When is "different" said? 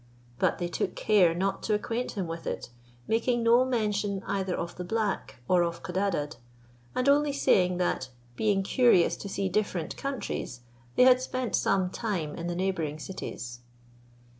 9.47-9.95